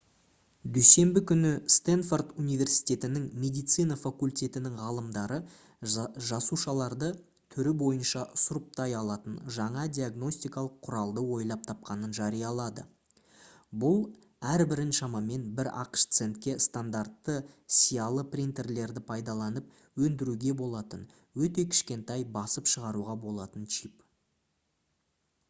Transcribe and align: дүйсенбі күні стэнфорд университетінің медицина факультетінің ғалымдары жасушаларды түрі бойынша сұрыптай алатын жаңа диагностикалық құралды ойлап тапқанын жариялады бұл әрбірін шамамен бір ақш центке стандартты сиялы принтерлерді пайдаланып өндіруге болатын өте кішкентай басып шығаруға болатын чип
дүйсенбі 0.75 1.21
күні 1.31 1.49
стэнфорд 1.73 2.29
университетінің 2.43 3.25
медицина 3.41 3.97
факультетінің 4.03 4.77
ғалымдары 4.83 5.37
жасушаларды 6.29 7.09
түрі 7.55 7.73
бойынша 7.83 8.23
сұрыптай 8.45 8.95
алатын 9.01 9.35
жаңа 9.59 9.83
диагностикалық 9.99 10.79
құралды 10.87 11.25
ойлап 11.37 11.67
тапқанын 11.69 12.17
жариялады 12.19 12.87
бұл 13.85 14.01
әрбірін 14.55 14.95
шамамен 15.03 15.45
бір 15.61 15.71
ақш 15.85 16.07
центке 16.19 16.57
стандартты 16.67 17.37
сиялы 17.81 18.25
принтерлерді 18.35 19.07
пайдаланып 19.13 20.05
өндіруге 20.07 20.57
болатын 20.65 21.07
өте 21.45 21.71
кішкентай 21.75 22.27
басып 22.41 22.75
шығаруға 22.75 23.19
болатын 23.29 23.73
чип 23.79 24.03